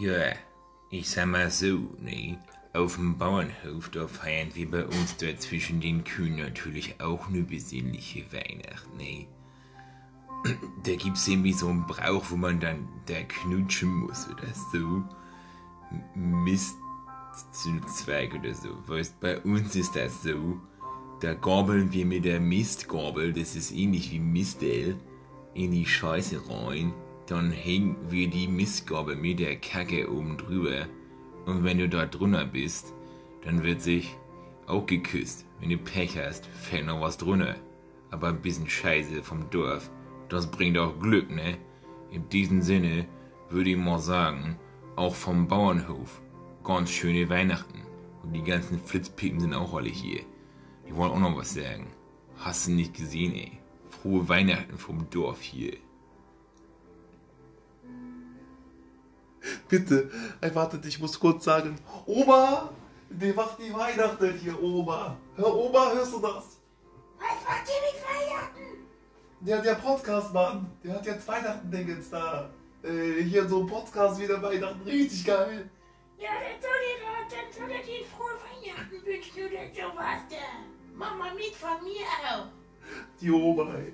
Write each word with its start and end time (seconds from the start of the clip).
Ja, 0.00 0.32
ich 0.88 1.10
sag 1.10 1.26
mal 1.26 1.50
so, 1.50 1.80
ne? 1.98 2.38
Auf 2.72 2.94
dem 2.94 3.18
Bauernhof, 3.18 3.90
da 3.90 4.08
feiern 4.08 4.48
wir 4.54 4.70
bei 4.70 4.86
uns 4.86 5.18
dort 5.18 5.42
zwischen 5.42 5.82
den 5.82 6.04
Kühen 6.04 6.36
natürlich 6.36 6.98
auch 7.02 7.28
eine 7.28 7.42
besinnliche 7.42 8.24
Weihnacht, 8.32 8.88
ne? 8.96 9.26
Da 10.84 10.94
gibt's 10.94 11.28
irgendwie 11.28 11.52
so 11.52 11.68
einen 11.68 11.86
Brauch, 11.86 12.30
wo 12.30 12.36
man 12.36 12.60
dann 12.60 12.88
da 13.04 13.20
knutschen 13.28 13.90
muss 13.90 14.26
oder 14.30 14.48
so. 14.72 15.04
Mistzweig 16.14 18.32
oder 18.32 18.54
so. 18.54 18.70
Weißt, 18.86 19.20
bei 19.20 19.38
uns 19.40 19.76
ist 19.76 19.96
das 19.96 20.22
so, 20.22 20.58
da 21.20 21.34
gabeln 21.34 21.92
wir 21.92 22.06
mit 22.06 22.24
der 22.24 22.40
Mistgabel, 22.40 23.34
das 23.34 23.54
ist 23.54 23.70
ähnlich 23.70 24.10
wie 24.12 24.20
Mistel, 24.20 24.98
in 25.52 25.72
die 25.72 25.84
Scheiße 25.84 26.40
rein. 26.48 26.94
Dann 27.30 27.52
hängen 27.52 27.94
wir 28.08 28.26
die 28.26 28.48
Mistgabel 28.48 29.14
mit 29.14 29.38
der 29.38 29.54
Kacke 29.54 30.10
oben 30.10 30.36
drüber. 30.36 30.88
Und 31.46 31.62
wenn 31.62 31.78
du 31.78 31.88
da 31.88 32.04
drunter 32.04 32.44
bist, 32.44 32.92
dann 33.44 33.62
wird 33.62 33.80
sich 33.82 34.16
auch 34.66 34.84
geküsst. 34.84 35.46
Wenn 35.60 35.70
du 35.70 35.78
Pech 35.78 36.18
hast, 36.18 36.46
fällt 36.46 36.86
noch 36.86 37.00
was 37.00 37.18
drunter. 37.18 37.54
Aber 38.10 38.30
ein 38.30 38.42
bisschen 38.42 38.68
Scheiße 38.68 39.22
vom 39.22 39.48
Dorf, 39.50 39.92
das 40.28 40.50
bringt 40.50 40.76
auch 40.76 40.98
Glück, 40.98 41.30
ne? 41.30 41.56
In 42.10 42.28
diesem 42.30 42.62
Sinne 42.62 43.06
würde 43.48 43.70
ich 43.70 43.76
mal 43.76 44.00
sagen, 44.00 44.58
auch 44.96 45.14
vom 45.14 45.46
Bauernhof, 45.46 46.20
ganz 46.64 46.90
schöne 46.90 47.28
Weihnachten. 47.28 47.82
Und 48.24 48.32
die 48.32 48.42
ganzen 48.42 48.80
Flitzpiepen 48.80 49.38
sind 49.38 49.54
auch 49.54 49.72
alle 49.72 49.88
hier. 49.88 50.22
Die 50.84 50.96
wollen 50.96 51.12
auch 51.12 51.20
noch 51.20 51.36
was 51.36 51.54
sagen. 51.54 51.86
Hast 52.38 52.66
du 52.66 52.72
nicht 52.72 52.94
gesehen, 52.94 53.34
ey? 53.36 53.52
Frohe 53.88 54.28
Weihnachten 54.28 54.76
vom 54.76 55.08
Dorf 55.10 55.40
hier. 55.40 55.76
Bitte, 59.68 60.10
ey, 60.40 60.54
wartet, 60.54 60.84
ich 60.86 60.98
muss 61.00 61.18
kurz 61.18 61.44
sagen. 61.44 61.76
Oma, 62.06 62.70
die 63.08 63.32
macht 63.32 63.58
die 63.58 63.72
Weihnachten 63.72 64.34
hier, 64.38 64.60
Oma. 64.62 65.16
Hör, 65.36 65.54
Oma, 65.54 65.92
hörst 65.92 66.12
du 66.12 66.20
das? 66.20 66.58
Was 67.18 67.44
macht 67.44 67.68
ihr 67.68 67.80
mit 67.86 68.02
Weihnachten? 68.04 68.86
Der, 69.40 69.62
der 69.62 69.74
Podcast-Mann, 69.74 70.70
der 70.84 70.94
hat 70.94 71.06
jetzt 71.06 71.26
Weihnachten-Dingens 71.26 72.10
da. 72.10 72.50
Äh, 72.82 73.22
hier 73.22 73.48
so 73.48 73.60
ein 73.60 73.66
Podcast 73.66 74.20
wieder 74.20 74.42
Weihnachten, 74.42 74.82
richtig 74.82 75.24
geil. 75.24 75.68
Ja, 76.18 76.30
dann 76.30 76.60
soll 76.60 76.70
ihr 76.70 77.00
dann 77.30 77.52
soll 77.52 77.70
ihr 77.70 77.82
die 77.82 78.04
frohe 78.04 78.36
Weihnachten 78.40 79.06
wünschen 79.06 79.44
oder 79.46 79.66
sowas 79.74 80.22
da. 80.28 80.36
Mach 80.94 81.16
mal 81.16 81.34
mit 81.34 81.54
von 81.54 81.82
mir 81.84 82.06
auch. 82.28 82.46
Die 83.20 83.30
Oma, 83.30 83.74
ey. 83.74 83.92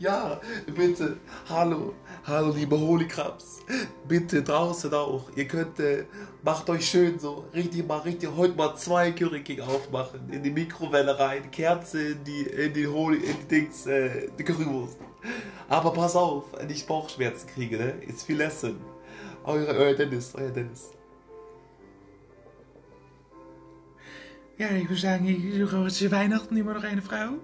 Ja, 0.00 0.40
bitte, 0.76 1.16
hallo, 1.48 1.92
hallo 2.24 2.52
liebe 2.52 2.78
Holykrabs. 2.78 3.58
Bitte 4.06 4.44
draußen 4.44 4.94
auch. 4.94 5.24
Ihr 5.34 5.48
könnt, 5.48 5.80
äh, 5.80 6.04
macht 6.44 6.70
euch 6.70 6.88
schön 6.88 7.18
so, 7.18 7.46
richtig 7.52 7.84
mal, 7.84 7.98
richtig, 7.98 8.30
heute 8.36 8.54
mal 8.54 8.76
zwei 8.76 9.10
Curry 9.10 9.60
aufmachen, 9.60 10.32
in 10.32 10.44
die 10.44 10.52
Mikrowelle 10.52 11.18
rein, 11.18 11.50
Kerze 11.50 12.12
in 12.12 12.22
die, 12.22 12.42
in 12.42 12.72
die 12.74 12.86
Holy, 12.86 13.16
in 13.16 13.36
die 13.40 13.48
Dings, 13.48 13.86
äh, 13.86 14.28
die 14.38 14.44
Currywurst. 14.44 14.98
Aber 15.68 15.92
pass 15.92 16.14
auf, 16.14 16.44
wenn 16.56 16.70
ich 16.70 16.86
Bauchschmerzen 16.86 17.48
kriege, 17.48 17.76
ne, 17.76 17.94
ist 18.06 18.22
viel 18.22 18.40
Essen. 18.40 18.76
Euer, 19.42 19.66
euer 19.66 19.94
Dennis, 19.94 20.32
euer 20.36 20.50
Dennis. 20.50 20.92
Ja, 24.58 24.70
ich 24.70 24.88
würde 24.88 25.00
sagen, 25.00 25.26
ich 25.26 25.58
suche 25.58 25.88
zu 25.88 26.12
Weihnachten 26.12 26.56
immer 26.56 26.74
noch 26.74 26.84
eine 26.84 27.02
Frau. 27.02 27.40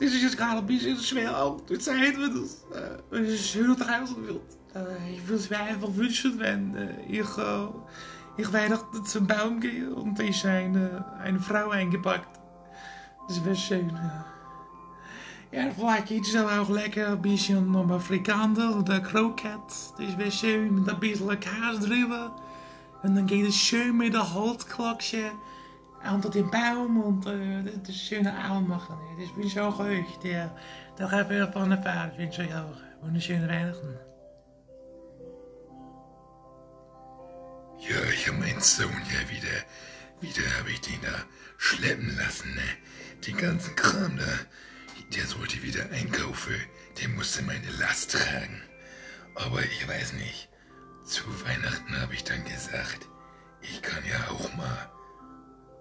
Das 0.00 0.12
ist 0.12 0.22
jetzt 0.22 0.36
gerade 0.36 0.58
ein 0.58 0.66
bisschen 0.66 0.98
schwer 0.98 1.36
auch 1.36 1.60
durch 1.62 1.80
Zeit, 1.80 2.14
wenn 2.18 2.42
es, 2.42 2.64
äh, 2.72 2.98
wenn 3.10 3.24
es 3.24 3.48
schön 3.48 3.76
draußen 3.76 4.26
wird. 4.26 4.42
Äh, 4.74 5.14
ich 5.14 5.22
würde 5.26 5.42
es 5.42 5.50
mir 5.50 5.60
einfach 5.60 5.94
wünschen, 5.94 6.38
wenn 6.38 6.74
äh, 6.74 7.00
ich, 7.08 7.38
äh, 7.38 7.66
ich 8.36 8.52
Weihnachten 8.52 9.04
zum 9.04 9.26
Baum 9.26 9.60
da 10.18 10.24
ist 10.24 10.44
eine, 10.44 11.04
eine 11.22 11.40
Frau 11.40 11.70
eingepackt. 11.70 12.40
Das 13.28 13.44
wäre 13.44 13.56
schön. 13.56 13.90
äh. 13.90 14.34
Ja, 15.56 15.70
vielleicht 15.70 16.06
gibt 16.06 16.26
es 16.26 16.34
aber 16.34 16.60
auch 16.60 16.68
lecker 16.68 17.12
ein 17.12 17.22
bisschen 17.22 17.70
nochmal 17.70 18.00
Frikandel 18.00 18.70
oder 18.70 18.98
Kroket. 18.98 19.60
Das 19.96 20.18
wäre 20.18 20.32
schön 20.32 20.74
mit 20.74 20.88
ein 20.88 20.98
bisschen 20.98 21.38
Kaas 21.38 21.78
drüber. 21.78 22.34
Und 23.04 23.14
dann 23.14 23.26
geht 23.26 23.46
es 23.46 23.54
schön 23.54 23.96
mit 23.96 24.14
der 24.14 24.34
Holzklöckchen 24.34 25.30
unter 26.12 26.30
dem 26.30 26.50
Baum 26.50 27.02
und 27.02 27.26
äh, 27.26 27.62
das 27.86 27.96
schöne 27.96 28.34
Abend 28.34 28.68
machen. 28.68 28.96
Das 29.18 29.34
wünsche 29.36 29.48
ich 29.48 29.60
auch 29.60 29.78
euch. 29.78 30.18
Der, 30.22 30.54
der 30.98 31.12
Rapper 31.12 31.52
von 31.52 31.70
der 31.70 31.82
Fahrt 31.82 32.18
wünsche 32.18 32.44
ich 32.44 32.54
auch. 32.54 32.76
Und 33.00 33.10
eine 33.10 33.20
schöne 33.20 33.48
Weihnachten. 33.48 33.98
Ja, 37.78 37.96
ich 38.12 38.28
hab 38.28 38.38
meinen 38.38 38.60
Sohn 38.60 38.88
ja 38.88 39.30
wieder, 39.30 39.48
wieder 40.20 40.58
habe 40.58 40.70
ich 40.70 40.80
den 40.80 41.00
da 41.02 41.24
schleppen 41.58 42.16
lassen, 42.16 42.54
ne? 42.54 42.62
Den 43.26 43.36
ganzen 43.36 43.76
Kram 43.76 44.16
da. 44.16 45.12
Der 45.14 45.26
sollte 45.26 45.62
wieder 45.62 45.84
einkaufen. 45.90 46.54
Der 47.00 47.08
musste 47.10 47.42
meine 47.42 47.70
Last 47.78 48.12
tragen. 48.12 48.62
Aber 49.34 49.62
ich 49.62 49.88
weiß 49.88 50.14
nicht. 50.14 50.48
Zu 51.04 51.24
Weihnachten 51.44 52.00
habe 52.00 52.14
ich 52.14 52.24
dann 52.24 52.42
gesagt, 52.44 53.08
ich 53.60 53.82
kann 53.82 54.02
ja 54.08 54.30
auch 54.30 54.54
mal, 54.56 54.90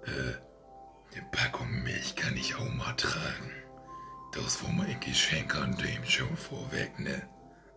äh, 0.06 1.14
eine 1.14 1.26
Packung 1.32 1.84
Milch 1.84 2.16
kann 2.16 2.36
ich 2.36 2.56
auch 2.56 2.74
mal 2.74 2.94
tragen. 2.94 3.52
Das 4.34 4.64
war 4.64 4.72
mein 4.72 5.00
Geschenk 5.00 5.56
an 5.56 5.78
dem 5.78 6.04
schon 6.06 6.36
vorweg, 6.36 6.98
ne? 7.00 7.22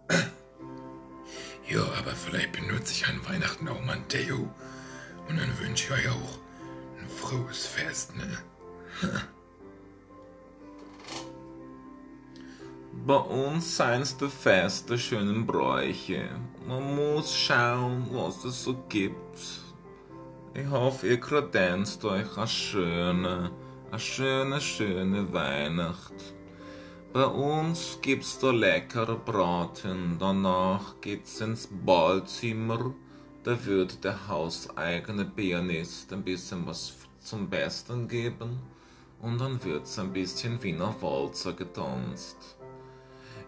Ja, 1.69 1.82
aber 1.98 2.12
vielleicht 2.12 2.53
benutze 2.53 2.92
ich 2.92 3.09
an 3.09 3.20
Weihnachten 3.28 3.66
auch 3.69 3.84
mal 3.84 3.97
ein 3.97 4.06
Deo. 4.06 4.48
Und 5.28 5.37
dann 5.37 5.59
wünsche 5.59 5.87
ich 5.87 5.91
euch 5.91 6.09
auch 6.09 6.38
ein 7.00 7.09
frohes 7.09 7.66
Fest, 7.66 8.14
ne? 8.14 8.38
Bei 13.04 13.16
uns 13.16 13.76
sind's 13.76 14.16
die 14.16 14.28
Feste 14.28 14.98
schönen 14.98 15.47
Bräuche. 15.47 16.28
Man 16.66 16.97
muss 16.97 17.37
schauen, 17.37 18.08
was 18.10 18.44
es 18.44 18.64
so 18.64 18.75
gibt. 18.88 19.66
Ich 20.59 20.71
hoffe, 20.71 21.09
ihr 21.09 21.21
kredenzt 21.21 22.03
euch 22.06 22.34
eine 22.34 22.49
schöne, 22.49 23.50
eine 23.91 24.00
schöne, 24.00 24.59
schöne 24.59 25.31
Weihnacht. 25.31 26.15
Bei 27.12 27.27
uns 27.27 27.99
gibt's 28.00 28.39
da 28.39 28.53
leckere 28.53 29.17
Braten, 29.17 30.17
danach 30.19 30.99
geht's 31.03 31.43
ins 31.43 31.69
Ballzimmer. 31.84 32.94
Da 33.43 33.67
wird 33.67 34.03
der 34.03 34.28
hauseigene 34.28 35.27
Pianist 35.27 36.11
ein 36.15 36.25
bisschen 36.25 36.67
was 36.67 36.94
zum 37.21 37.50
Besten 37.50 38.09
geben 38.09 38.59
und 39.21 39.38
dann 39.38 39.62
wird's 39.62 39.99
ein 39.99 40.15
bisschen 40.15 40.62
Wiener 40.62 40.94
Walzer 41.03 41.53
getanzt. 41.53 42.56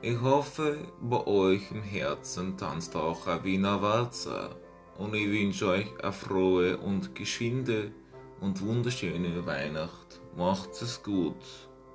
Ich 0.02 0.20
hoffe, 0.20 0.76
bei 1.00 1.26
euch 1.26 1.70
im 1.70 1.82
Herzen 1.82 2.58
tanzt 2.58 2.94
auch 2.94 3.26
ein 3.26 3.42
Wiener 3.44 3.80
Walzer. 3.80 4.54
Und 4.98 5.14
ich 5.14 5.28
wünsche 5.28 5.69
euch 5.69 5.86
eine 6.03 6.12
frohe 6.12 6.76
und 6.76 7.14
geschwinde 7.14 7.92
und 8.41 8.60
wunderschöne 8.60 9.47
Weihnacht. 9.47 10.20
Macht's 10.36 10.82
es 10.82 11.03
gut. 11.03 11.36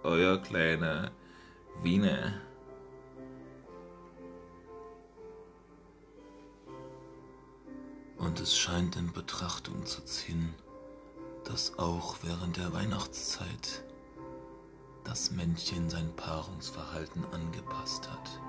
Euer 0.04 0.38
kleiner 0.38 1.12
Wiener. 1.82 2.34
Und 8.18 8.40
es 8.40 8.58
scheint 8.58 8.96
in 8.96 9.12
Betrachtung 9.12 9.86
zu 9.86 10.02
ziehen, 10.06 10.54
dass 11.44 11.78
auch 11.78 12.16
während 12.24 12.56
der 12.56 12.74
Weihnachtszeit 12.74 13.84
das 15.04 15.32
Männchen 15.32 15.90
sein 15.90 16.10
Paarungsverhalten 16.16 17.26
angepasst 17.34 18.10
hat. 18.10 18.40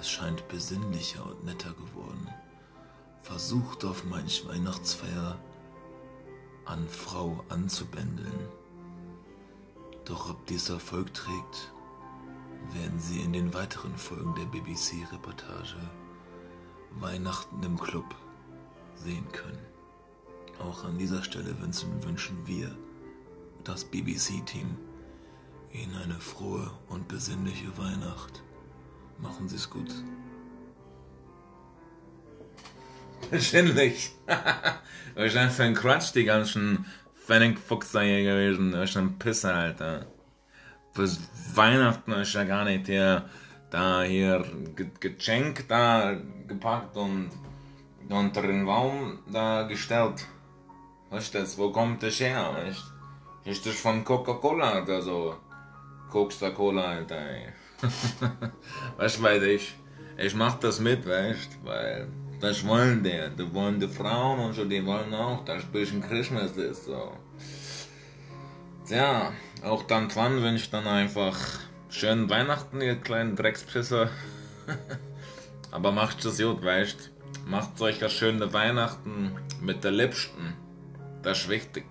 Es 0.00 0.10
scheint 0.10 0.48
besinnlicher 0.48 1.24
und 1.24 1.44
netter 1.44 1.72
geworden, 1.74 2.28
versucht 3.22 3.84
auf 3.84 4.04
manch 4.04 4.46
Weihnachtsfeier 4.46 5.38
an 6.64 6.86
Frau 6.88 7.44
anzubändeln. 7.48 8.48
Doch 10.04 10.30
ob 10.30 10.46
dies 10.46 10.68
Erfolg 10.68 11.14
trägt, 11.14 11.72
werden 12.72 12.98
Sie 12.98 13.20
in 13.20 13.32
den 13.32 13.54
weiteren 13.54 13.96
Folgen 13.96 14.34
der 14.34 14.46
BBC-Reportage 14.46 15.76
Weihnachten 17.00 17.62
im 17.62 17.78
Club 17.78 18.14
sehen 18.96 19.26
können. 19.32 19.66
Auch 20.60 20.84
an 20.84 20.98
dieser 20.98 21.22
Stelle 21.24 21.58
wünschen, 21.60 22.02
wünschen 22.04 22.46
wir, 22.46 22.76
das 23.64 23.84
BBC-Team, 23.84 24.76
Ihnen 25.72 25.96
eine 25.96 26.20
frohe 26.20 26.70
und 26.88 27.08
besinnliche 27.08 27.76
Weihnacht. 27.78 28.42
Machen 29.18 29.48
Sie 29.48 29.56
es 29.56 29.70
gut. 29.70 29.90
Wahrscheinlich. 33.30 34.10
Wahrscheinlich 35.14 35.54
für 35.54 35.64
ein 35.64 35.74
Quatsch, 35.74 36.14
die 36.14 36.24
ganzen 36.24 36.86
Pfennigfuchser 37.26 38.02
hier 38.02 38.22
gewesen. 38.22 38.74
Ist 38.74 38.96
ein 38.96 39.18
Pisser, 39.18 39.54
Alter. 39.54 40.06
Bis 40.94 41.20
Weihnachten 41.54 42.12
ist 42.12 42.34
ja 42.34 42.44
gar 42.44 42.64
nicht 42.64 42.86
hier, 42.86 43.28
da 43.70 44.02
hier 44.02 44.44
Ge 44.76 44.86
Geschenk 45.00 45.66
da 45.68 46.16
gepackt 46.46 46.96
und 46.96 47.30
unter 48.08 48.42
den 48.42 48.66
Baum 48.66 49.20
da 49.32 49.62
gestellt. 49.62 50.26
Weißt 51.10 51.34
du 51.34 51.38
das? 51.38 51.56
Wo 51.58 51.70
kommt 51.70 52.02
das 52.02 52.20
her? 52.20 52.50
Weißt 52.54 52.82
du? 53.44 53.50
Ist 53.50 53.66
das 53.66 53.74
von 53.74 54.04
Coca-Cola 54.04 54.82
oder 54.82 55.02
so? 55.02 55.36
Coca-Cola, 56.10 56.84
Alter. 56.84 57.16
ey. 57.16 57.48
weißt 58.96 59.18
du, 59.18 59.22
weil 59.22 59.42
ich, 59.42 59.74
ich 60.16 60.34
mach 60.34 60.58
das 60.60 60.78
mit, 60.78 61.06
weißt 61.06 61.54
du? 61.54 61.66
Weil 61.66 62.08
das 62.42 62.66
wollen 62.66 63.04
die. 63.04 63.30
Die 63.38 63.54
wollen 63.54 63.78
die 63.78 63.86
Frauen 63.86 64.40
und 64.40 64.52
so, 64.52 64.64
die 64.64 64.84
wollen 64.84 65.14
auch, 65.14 65.44
dass 65.44 65.62
ein 65.62 65.70
bisschen 65.70 66.02
Christmas 66.02 66.56
ist, 66.56 66.86
so. 66.86 67.16
Tja, 68.86 69.32
auch 69.62 69.84
dann 69.84 70.08
dran 70.08 70.42
wünsche 70.42 70.64
ich 70.64 70.70
dann 70.70 70.88
einfach 70.88 71.38
schönen 71.88 72.28
Weihnachten, 72.28 72.80
ihr 72.80 72.96
kleinen 72.96 73.36
Dreckspisser. 73.36 74.10
Aber 75.70 75.92
macht 75.92 76.24
es 76.24 76.38
gut, 76.38 76.64
weißt 76.64 77.10
Macht 77.46 77.80
euch 77.80 78.00
eine 78.00 78.10
schöne 78.10 78.52
Weihnachten 78.52 79.36
mit 79.60 79.84
der 79.84 79.92
Liebsten. 79.92 80.54
Das 81.22 81.42
ist 81.42 81.48
wichtig. 81.48 81.84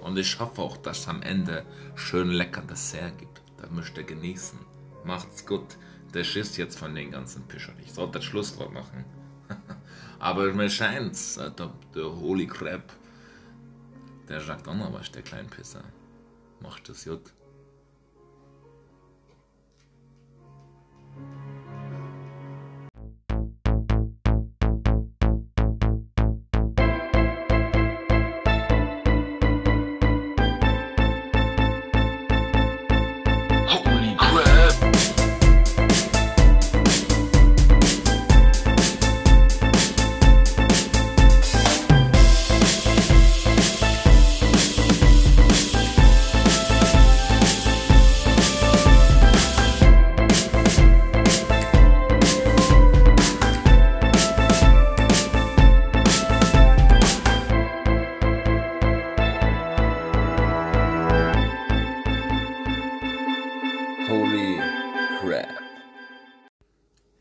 Und 0.00 0.18
ich 0.18 0.38
hoffe 0.38 0.62
auch, 0.62 0.76
dass 0.78 1.00
es 1.00 1.08
am 1.08 1.22
Ende 1.22 1.64
schön 1.96 2.30
lecker 2.30 2.62
Dessert 2.62 3.18
gibt. 3.18 3.42
Das 3.58 3.70
müsst 3.70 3.96
ihr 3.96 4.04
genießen. 4.04 4.58
Macht's 5.04 5.44
gut. 5.44 5.76
Der 6.14 6.24
Schiss 6.24 6.56
jetzt 6.56 6.78
von 6.78 6.94
den 6.94 7.10
ganzen 7.10 7.42
Pischern. 7.46 7.76
Ich 7.84 7.92
sollte 7.92 8.18
das 8.18 8.24
Schlusswort 8.24 8.72
machen. 8.72 9.04
Aber 10.18 10.52
mir 10.52 10.68
scheint's, 10.68 11.36
äh, 11.36 11.50
der, 11.50 11.70
Holy 12.16 12.46
Crap, 12.46 12.92
der 14.28 14.40
sagt 14.40 14.66
auch 14.68 14.74
noch 14.74 14.92
was, 14.92 15.10
der 15.12 15.22
kleine 15.22 15.48
Pisser. 15.48 15.84
Macht 16.60 16.88
es 16.88 17.04
gut. 17.04 17.32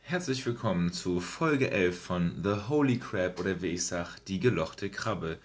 Herzlich 0.09 0.45
willkommen 0.45 0.93
zu 0.93 1.19
Folge 1.19 1.69
11 1.69 1.99
von 1.99 2.31
The 2.41 2.69
Holy 2.69 2.97
Crab 2.97 3.41
oder 3.41 3.61
wie 3.61 3.71
ich 3.71 3.85
sag, 3.85 4.15
die 4.27 4.39
gelochte 4.39 4.89
Krabbe. 4.89 5.37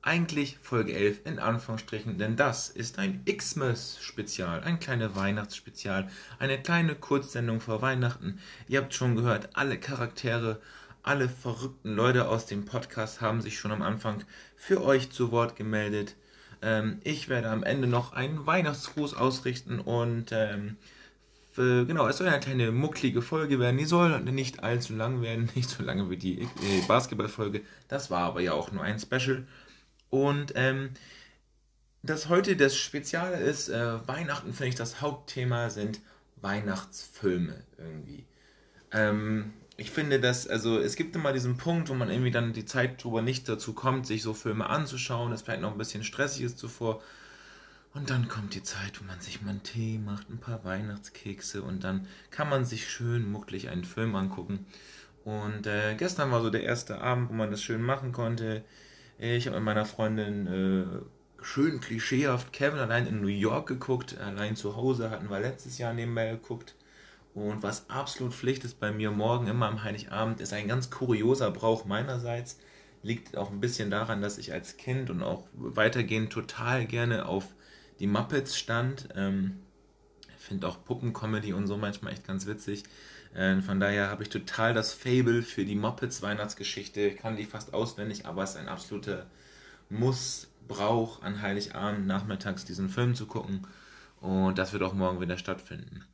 Eigentlich 0.00 0.56
Folge 0.62 0.94
11 0.94 1.26
in 1.26 1.38
Anführungsstrichen, 1.38 2.16
denn 2.16 2.34
das 2.34 2.70
ist 2.70 2.98
ein 2.98 3.22
Xmas-Spezial, 3.26 4.62
ein 4.62 4.80
kleines 4.80 5.14
Weihnachtsspezial, 5.14 6.08
eine 6.38 6.58
kleine 6.58 6.94
Kurzsendung 6.94 7.60
vor 7.60 7.82
Weihnachten. 7.82 8.38
Ihr 8.66 8.80
habt 8.80 8.94
schon 8.94 9.14
gehört, 9.14 9.50
alle 9.52 9.78
Charaktere, 9.78 10.58
alle 11.02 11.28
verrückten 11.28 11.94
Leute 11.94 12.28
aus 12.28 12.46
dem 12.46 12.64
Podcast 12.64 13.20
haben 13.20 13.42
sich 13.42 13.58
schon 13.58 13.72
am 13.72 13.82
Anfang 13.82 14.24
für 14.56 14.82
euch 14.82 15.10
zu 15.10 15.32
Wort 15.32 15.54
gemeldet. 15.54 16.16
Ähm, 16.62 16.98
ich 17.04 17.28
werde 17.28 17.50
am 17.50 17.62
Ende 17.62 17.86
noch 17.86 18.14
einen 18.14 18.46
Weihnachtsgruß 18.46 19.12
ausrichten 19.12 19.78
und 19.78 20.32
ähm, 20.32 20.78
äh, 21.58 21.84
genau, 21.84 22.06
es 22.08 22.18
soll 22.18 22.28
eine 22.28 22.40
kleine 22.40 22.72
mucklige 22.72 23.22
Folge 23.22 23.58
werden. 23.58 23.76
Die 23.76 23.84
soll 23.84 24.20
nicht 24.20 24.62
allzu 24.62 24.94
lang 24.94 25.22
werden, 25.22 25.50
nicht 25.54 25.68
so 25.68 25.82
lange 25.82 26.10
wie 26.10 26.16
die 26.16 26.42
äh, 26.42 26.48
Basketballfolge. 26.86 27.62
Das 27.88 28.10
war 28.10 28.20
aber 28.20 28.40
ja 28.40 28.52
auch 28.52 28.72
nur 28.72 28.82
ein 28.82 28.98
Special. 28.98 29.46
Und 30.10 30.52
ähm, 30.56 30.90
das 32.02 32.28
heute 32.28 32.56
das 32.56 32.76
Spezielle 32.76 33.36
ist, 33.36 33.68
äh, 33.68 34.08
Weihnachten 34.08 34.52
finde 34.52 34.68
ich 34.68 34.74
das 34.74 35.00
Hauptthema 35.00 35.70
sind 35.70 36.00
Weihnachtsfilme 36.36 37.64
irgendwie. 37.76 38.26
Ähm, 38.92 39.52
ich 39.76 39.90
finde, 39.90 40.18
dass, 40.20 40.48
also 40.48 40.78
es 40.78 40.96
gibt 40.96 41.14
immer 41.14 41.32
diesen 41.32 41.56
Punkt, 41.56 41.88
wo 41.88 41.94
man 41.94 42.10
irgendwie 42.10 42.30
dann 42.30 42.52
die 42.52 42.64
Zeit 42.64 43.02
drüber 43.02 43.22
nicht 43.22 43.48
dazu 43.48 43.74
kommt, 43.74 44.06
sich 44.06 44.22
so 44.22 44.34
Filme 44.34 44.68
anzuschauen, 44.68 45.30
das 45.30 45.42
vielleicht 45.42 45.60
noch 45.62 45.72
ein 45.72 45.78
bisschen 45.78 46.02
stressig 46.04 46.42
ist 46.42 46.58
zuvor. 46.58 47.02
Und 47.94 48.10
dann 48.10 48.28
kommt 48.28 48.54
die 48.54 48.62
Zeit, 48.62 49.00
wo 49.00 49.04
man 49.04 49.20
sich 49.20 49.42
mal 49.42 49.50
einen 49.50 49.62
Tee 49.62 49.98
macht, 49.98 50.28
ein 50.28 50.38
paar 50.38 50.64
Weihnachtskekse 50.64 51.62
und 51.62 51.84
dann 51.84 52.06
kann 52.30 52.48
man 52.48 52.64
sich 52.64 52.88
schön 52.88 53.30
mucklig 53.30 53.70
einen 53.70 53.84
Film 53.84 54.14
angucken. 54.14 54.66
Und 55.24 55.66
äh, 55.66 55.94
gestern 55.96 56.30
war 56.30 56.42
so 56.42 56.50
der 56.50 56.62
erste 56.62 57.00
Abend, 57.00 57.28
wo 57.28 57.34
man 57.34 57.50
das 57.50 57.62
schön 57.62 57.82
machen 57.82 58.12
konnte. 58.12 58.64
Ich 59.18 59.46
habe 59.46 59.56
mit 59.56 59.64
meiner 59.64 59.84
Freundin 59.84 60.46
äh, 60.46 61.42
schön 61.42 61.80
klischeehaft 61.80 62.52
Kevin 62.52 62.78
allein 62.78 63.06
in 63.06 63.20
New 63.20 63.26
York 63.26 63.68
geguckt. 63.68 64.16
Allein 64.18 64.56
zu 64.56 64.76
Hause 64.76 65.10
hatten 65.10 65.28
wir 65.28 65.40
letztes 65.40 65.78
Jahr 65.78 65.92
nebenbei 65.92 66.30
geguckt. 66.30 66.76
Und 67.34 67.62
was 67.62 67.90
absolut 67.90 68.34
Pflicht 68.34 68.64
ist 68.64 68.80
bei 68.80 68.90
mir 68.90 69.10
morgen 69.10 69.48
immer 69.48 69.66
am 69.66 69.82
Heiligabend, 69.82 70.40
ist 70.40 70.52
ein 70.52 70.68
ganz 70.68 70.90
kurioser 70.90 71.50
Brauch 71.50 71.84
meinerseits. 71.84 72.58
Liegt 73.02 73.36
auch 73.36 73.50
ein 73.50 73.60
bisschen 73.60 73.90
daran, 73.90 74.22
dass 74.22 74.38
ich 74.38 74.52
als 74.52 74.76
Kind 74.76 75.10
und 75.10 75.22
auch 75.22 75.44
weitergehend 75.52 76.32
total 76.32 76.86
gerne 76.86 77.26
auf 77.26 77.44
die 78.00 78.06
Muppets 78.06 78.58
stand. 78.58 79.08
Ähm, 79.14 79.60
finde 80.48 80.66
auch 80.66 80.84
Puppencomedy 80.84 81.52
und 81.52 81.66
so 81.66 81.76
manchmal 81.76 82.12
echt 82.12 82.26
ganz 82.26 82.46
witzig. 82.46 82.84
Äh, 83.34 83.60
von 83.60 83.78
daher 83.78 84.08
habe 84.10 84.22
ich 84.22 84.30
total 84.30 84.74
das 84.74 84.92
Fable 84.92 85.42
für 85.42 85.64
die 85.64 85.74
Muppets 85.74 86.22
Weihnachtsgeschichte. 86.22 87.00
Ich 87.02 87.18
kann 87.18 87.36
die 87.36 87.44
fast 87.44 87.74
auswendig, 87.74 88.26
aber 88.26 88.42
es 88.42 88.50
ist 88.50 88.56
ein 88.56 88.68
absoluter 88.68 89.26
Muss, 89.90 90.48
Brauch 90.66 91.22
an 91.22 91.40
Heiligabend 91.40 92.06
nachmittags 92.06 92.66
diesen 92.66 92.90
Film 92.90 93.14
zu 93.14 93.26
gucken. 93.26 93.66
Und 94.20 94.58
das 94.58 94.74
wird 94.74 94.82
auch 94.82 94.92
morgen 94.92 95.20
wieder 95.20 95.38
stattfinden. 95.38 96.04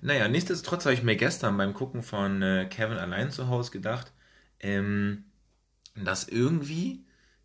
Naja, 0.00 0.26
nichtsdestotrotz 0.26 0.84
habe 0.86 0.94
ich 0.94 1.04
mir 1.04 1.14
gestern 1.14 1.56
beim 1.56 1.72
Gucken 1.74 2.02
von 2.02 2.42
äh, 2.42 2.66
Kevin 2.68 2.98
allein 2.98 3.30
zu 3.30 3.46
Hause 3.48 3.70
gedacht, 3.70 4.12
ähm, 4.58 5.24
dass 5.94 6.26
irgendwie, 6.26 7.04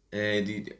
äh, 0.10 0.42
die, 0.42 0.74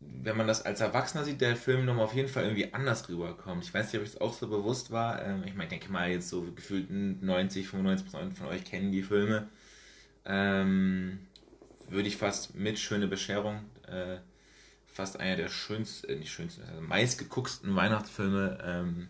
wenn 0.00 0.36
man 0.36 0.46
das 0.46 0.64
als 0.64 0.80
Erwachsener 0.80 1.24
sieht, 1.24 1.40
der 1.40 1.56
Film 1.56 1.84
nochmal 1.84 2.04
auf 2.04 2.14
jeden 2.14 2.28
Fall 2.28 2.44
irgendwie 2.44 2.72
anders 2.72 3.08
rüberkommt. 3.08 3.64
Ich 3.64 3.72
weiß 3.72 3.92
nicht, 3.92 4.00
ob 4.00 4.06
es 4.06 4.20
auch 4.20 4.32
so 4.32 4.48
bewusst 4.48 4.90
war. 4.90 5.24
Ähm, 5.24 5.44
ich 5.46 5.54
meine, 5.54 5.70
denke 5.70 5.90
mal, 5.90 6.10
jetzt 6.10 6.28
so 6.28 6.42
gefühlt 6.42 6.90
90, 6.90 7.68
95 7.68 8.10
Prozent 8.10 8.38
von 8.38 8.46
euch 8.48 8.64
kennen 8.64 8.92
die 8.92 9.02
Filme. 9.02 9.48
Ähm, 10.24 11.18
würde 11.88 12.08
ich 12.08 12.16
fast 12.16 12.54
mit 12.54 12.78
Schöne 12.78 13.06
Bescherung, 13.06 13.60
äh, 13.86 14.16
fast 14.86 15.20
einer 15.20 15.36
der 15.36 15.48
schönsten, 15.48 16.10
äh, 16.10 16.16
nicht 16.16 16.32
schönsten, 16.32 16.62
also 16.62 16.80
meistgegucksten 16.80 17.74
Weihnachtsfilme, 17.76 18.58
ähm, 18.64 19.08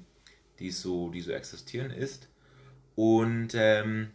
die 0.59 0.71
so, 0.71 1.11
die 1.11 1.21
so 1.21 1.33
existieren 1.33 1.91
ist. 1.91 2.29
Und 2.97 3.51
ähm, 3.55 4.11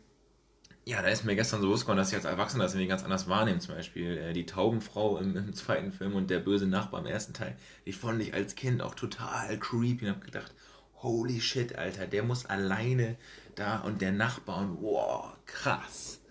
ja, 0.85 1.01
da 1.01 1.09
ist 1.09 1.23
mir 1.23 1.35
gestern 1.35 1.61
so 1.61 1.69
geworden, 1.69 1.97
dass 1.97 2.09
ich 2.09 2.15
als 2.15 2.25
Erwachsener 2.25 2.63
das 2.63 2.73
irgendwie 2.73 2.87
ganz 2.87 3.03
anders 3.03 3.29
wahrnehme. 3.29 3.59
Zum 3.59 3.75
Beispiel 3.75 4.17
äh, 4.17 4.33
die 4.33 4.45
Taubenfrau 4.45 5.17
im, 5.17 5.35
im 5.35 5.53
zweiten 5.53 5.91
Film 5.91 6.15
und 6.15 6.29
der 6.29 6.39
böse 6.39 6.67
Nachbar 6.67 7.01
im 7.01 7.05
ersten 7.05 7.33
Teil. 7.33 7.55
Die 7.85 7.93
fand 7.93 8.21
ich 8.21 8.33
als 8.33 8.55
Kind 8.55 8.81
auch 8.81 8.95
total 8.95 9.57
creepy 9.59 10.05
und 10.05 10.11
hab 10.11 10.23
gedacht, 10.23 10.53
holy 11.01 11.39
shit, 11.41 11.75
Alter, 11.75 12.07
der 12.07 12.23
muss 12.23 12.45
alleine 12.45 13.15
da 13.55 13.79
und 13.79 14.01
der 14.01 14.11
Nachbar 14.11 14.61
und 14.61 14.81
wow, 14.81 15.33
krass. 15.45 16.21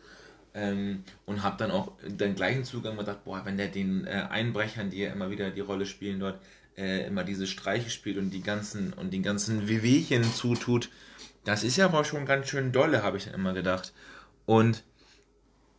Ähm, 0.55 1.05
und 1.27 1.43
hab 1.43 1.59
dann 1.59 1.71
auch 1.71 1.93
den 2.05 2.35
gleichen 2.35 2.65
Zugang 2.65 2.97
gedacht, 2.97 3.25
boah, 3.25 3.45
wenn 3.45 3.59
der 3.59 3.69
den 3.69 4.07
äh, 4.07 4.27
Einbrechern, 4.29 4.91
die 4.91 4.99
ja 4.99 5.13
immer 5.13 5.31
wieder 5.31 5.51
die 5.51 5.61
Rolle 5.61 5.87
spielen 5.87 6.21
dort, 6.21 6.41
äh, 6.77 7.07
immer 7.07 7.23
diese 7.23 7.47
Streiche 7.47 7.91
spielt 7.91 8.17
und 8.19 8.31
die 8.31 8.43
ganzen 8.43 8.93
und 8.93 9.13
den 9.13 9.23
ganzen 9.23 9.69
Wehwehchen 9.69 10.25
zutut, 10.25 10.91
das 11.45 11.65
ist 11.65 11.77
ja 11.77 11.87
aber 11.87 12.05
schon 12.05 12.27
ganz 12.27 12.49
schön 12.49 12.73
dolle, 12.73 13.03
habe 13.03 13.19
ich 13.19 13.27
dann 13.27 13.35
immer 13.35 13.53
gedacht. 13.53 13.93
Und 14.49 14.83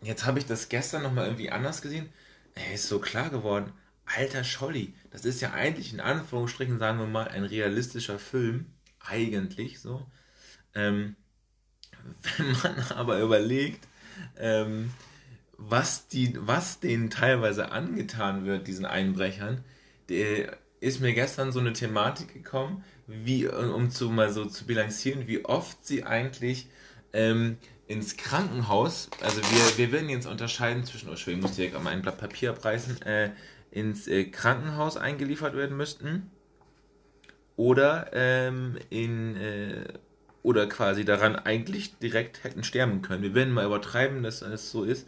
jetzt 0.04 0.28
habe 0.28 0.38
ich 0.38 0.46
das 0.46 0.70
gestern 0.70 1.02
nochmal 1.02 1.26
irgendwie 1.26 1.50
anders 1.50 1.82
gesehen. 1.82 2.08
Ey, 2.54 2.76
ist 2.76 2.88
so 2.88 3.00
klar 3.00 3.32
geworden. 3.32 3.74
Alter 4.06 4.44
Scholli, 4.44 4.94
das 5.10 5.26
ist 5.26 5.42
ja 5.42 5.54
eigentlich 5.54 5.92
in 5.92 6.00
Anführungsstrichen, 6.00 6.78
sagen 6.78 7.00
wir 7.00 7.08
mal, 7.08 7.28
ein 7.30 7.46
realistischer 7.46 8.20
Film. 8.20 8.68
Eigentlich 9.00 9.80
so. 9.80 10.06
Ähm, 10.76 11.16
wenn 12.38 12.52
man 12.52 12.80
aber 12.96 13.20
überlegt, 13.20 13.88
ähm, 14.38 14.92
was, 15.58 16.08
die, 16.08 16.38
was 16.40 16.80
denen 16.80 17.10
teilweise 17.10 17.72
angetan 17.72 18.46
wird, 18.46 18.68
diesen 18.68 18.86
Einbrechern, 18.86 19.64
der 20.10 20.58
ist 20.80 21.02
mir 21.02 21.16
gestern 21.16 21.52
so 21.52 21.60
eine 21.60 21.74
Thematik 21.74 22.36
gekommen, 22.36 22.84
wie, 23.08 23.48
um 23.48 23.90
zu 23.90 24.12
mal 24.12 24.32
so 24.32 24.46
zu 24.46 24.68
bilanzieren, 24.68 25.26
wie 25.26 25.44
oft 25.44 25.84
sie 25.84 26.04
eigentlich 26.04 26.68
ähm, 27.14 27.58
ins 27.90 28.18
Krankenhaus, 28.18 29.10
also 29.20 29.42
wir, 29.42 29.78
wir 29.78 29.92
werden 29.92 30.10
jetzt 30.10 30.28
unterscheiden 30.28 30.84
zwischen, 30.86 31.10
oh, 31.10 31.14
ich 31.14 31.38
muss 31.38 31.56
direkt 31.56 31.76
einmal 31.76 31.92
ein 31.92 32.04
Blatt 32.04 32.20
Papier 32.20 32.52
abreißen, 32.52 33.02
äh, 33.02 33.32
ins 33.72 34.08
äh, 34.08 34.26
Krankenhaus 34.26 34.96
eingeliefert 34.96 35.56
werden 35.56 35.76
müssten 35.76 36.30
oder 37.56 38.12
ähm, 38.14 38.78
in 38.92 39.36
äh, 39.38 39.86
oder 40.44 40.68
quasi 40.68 41.04
daran 41.04 41.36
eigentlich 41.36 41.98
direkt 41.98 42.44
hätten 42.44 42.64
sterben 42.64 43.02
können. 43.02 43.24
Wir 43.24 43.34
werden 43.34 43.54
mal 43.54 43.66
übertreiben, 43.66 44.22
dass 44.22 44.44
es 44.44 44.70
so 44.70 44.84
ist. 44.84 45.08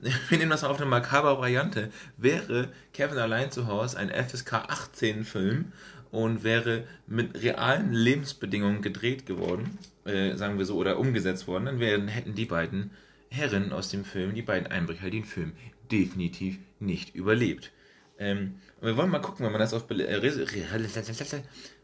Wir 0.00 0.38
nehmen 0.38 0.50
das 0.50 0.64
auf 0.64 0.78
eine 0.78 0.86
makabre 0.86 1.38
Variante. 1.38 1.90
Wäre 2.16 2.68
Kevin 2.94 3.18
allein 3.18 3.50
zu 3.50 3.66
Hause 3.66 3.98
ein 3.98 4.10
FSK 4.10 4.54
18 4.54 5.24
Film 5.24 5.72
und 6.12 6.44
wäre 6.44 6.84
mit 7.08 7.42
realen 7.42 7.92
Lebensbedingungen 7.92 8.82
gedreht 8.82 9.26
geworden, 9.26 9.78
äh, 10.04 10.36
sagen 10.36 10.58
wir 10.58 10.66
so, 10.66 10.76
oder 10.76 10.98
umgesetzt 10.98 11.48
worden, 11.48 11.64
dann 11.64 11.80
wären, 11.80 12.06
hätten 12.06 12.34
die 12.34 12.44
beiden 12.44 12.90
Herren 13.30 13.72
aus 13.72 13.88
dem 13.88 14.04
Film, 14.04 14.34
die 14.34 14.42
beiden 14.42 14.68
Einbrecher, 14.68 15.10
den 15.10 15.24
Film 15.24 15.52
definitiv 15.90 16.58
nicht 16.78 17.14
überlebt. 17.14 17.72
Ähm, 18.18 18.56
wir 18.82 18.96
wollen 18.96 19.10
mal 19.10 19.20
gucken, 19.20 19.44
wenn 19.44 19.52
man 19.52 19.60
das 19.60 19.72
auf 19.72 19.90
äh, 19.90 20.14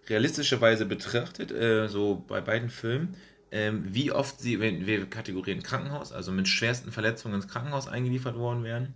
realistische 0.09 0.61
Weise 0.61 0.85
betrachtet, 0.85 1.51
äh, 1.51 1.89
so 1.89 2.23
bei 2.29 2.43
beiden 2.43 2.69
Filmen, 2.69 3.17
ähm, 3.51 3.85
wie 3.89 4.13
oft 4.13 4.41
sie, 4.41 4.61
wenn 4.61 4.87
wir 4.87 5.07
kategorieren 5.07 5.63
Krankenhaus, 5.63 6.13
also 6.13 6.33
mit 6.33 6.49
schwersten 6.49 6.93
Verletzungen 6.93 7.37
ins 7.37 7.49
Krankenhaus 7.49 7.89
eingeliefert 7.89 8.37
worden 8.37 8.63
wären, 8.63 8.93